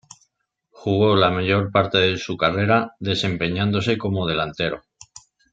[0.71, 4.81] Jugó la mayor parte de su carrera desempeñándose como delantero.